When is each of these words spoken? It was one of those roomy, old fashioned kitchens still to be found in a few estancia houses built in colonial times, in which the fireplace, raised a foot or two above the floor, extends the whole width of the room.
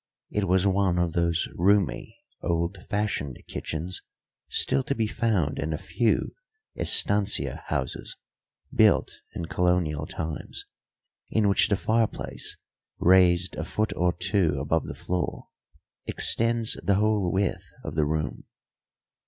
It 0.31 0.47
was 0.47 0.65
one 0.65 0.97
of 0.97 1.13
those 1.13 1.47
roomy, 1.53 2.17
old 2.41 2.87
fashioned 2.89 3.37
kitchens 3.45 4.01
still 4.49 4.81
to 4.85 4.95
be 4.95 5.05
found 5.05 5.59
in 5.59 5.73
a 5.73 5.77
few 5.77 6.33
estancia 6.75 7.61
houses 7.67 8.17
built 8.73 9.19
in 9.35 9.45
colonial 9.45 10.07
times, 10.07 10.65
in 11.29 11.47
which 11.47 11.69
the 11.69 11.75
fireplace, 11.75 12.57
raised 12.97 13.55
a 13.57 13.63
foot 13.63 13.93
or 13.95 14.11
two 14.11 14.57
above 14.59 14.87
the 14.87 14.95
floor, 14.95 15.49
extends 16.07 16.79
the 16.83 16.95
whole 16.95 17.31
width 17.31 17.71
of 17.83 17.93
the 17.93 18.05
room. 18.05 18.45